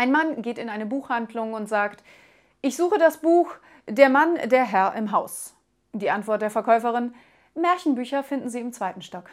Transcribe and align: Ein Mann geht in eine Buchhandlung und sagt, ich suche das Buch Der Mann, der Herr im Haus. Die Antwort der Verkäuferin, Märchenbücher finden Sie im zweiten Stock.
Ein 0.00 0.12
Mann 0.12 0.40
geht 0.40 0.56
in 0.56 0.70
eine 0.70 0.86
Buchhandlung 0.86 1.52
und 1.52 1.68
sagt, 1.68 2.02
ich 2.62 2.74
suche 2.74 2.96
das 2.96 3.18
Buch 3.18 3.52
Der 3.86 4.08
Mann, 4.08 4.38
der 4.48 4.64
Herr 4.64 4.94
im 4.94 5.12
Haus. 5.12 5.54
Die 5.92 6.10
Antwort 6.10 6.40
der 6.40 6.48
Verkäuferin, 6.48 7.14
Märchenbücher 7.54 8.22
finden 8.22 8.48
Sie 8.48 8.60
im 8.60 8.72
zweiten 8.72 9.02
Stock. 9.02 9.24